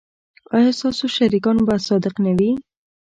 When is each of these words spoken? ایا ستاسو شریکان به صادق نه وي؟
ایا 0.55 0.71
ستاسو 0.79 1.05
شریکان 1.17 1.57
به 1.67 1.73
صادق 1.87 2.13
نه 2.25 2.31
وي؟ 2.37 2.51